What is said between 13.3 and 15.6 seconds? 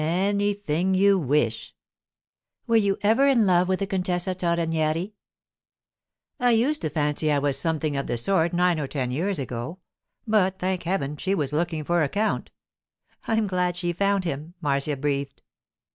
glad she found him!' Marcia breathed.